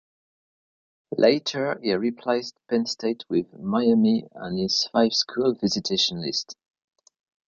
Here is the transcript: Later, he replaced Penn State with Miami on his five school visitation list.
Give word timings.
Later, 1.15 1.79
he 1.79 1.93
replaced 1.93 2.55
Penn 2.67 2.87
State 2.87 3.23
with 3.29 3.53
Miami 3.59 4.23
on 4.33 4.57
his 4.57 4.89
five 4.91 5.13
school 5.13 5.53
visitation 5.53 6.21
list. 6.21 6.55